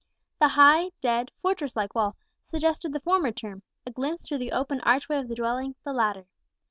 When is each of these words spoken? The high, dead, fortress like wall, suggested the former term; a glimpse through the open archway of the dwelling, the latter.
The 0.39 0.47
high, 0.47 0.89
dead, 0.99 1.29
fortress 1.43 1.75
like 1.75 1.93
wall, 1.93 2.15
suggested 2.49 2.91
the 2.91 2.99
former 3.01 3.31
term; 3.31 3.61
a 3.85 3.91
glimpse 3.91 4.27
through 4.27 4.39
the 4.39 4.51
open 4.51 4.79
archway 4.81 5.19
of 5.19 5.27
the 5.27 5.35
dwelling, 5.35 5.75
the 5.83 5.93
latter. 5.93 6.25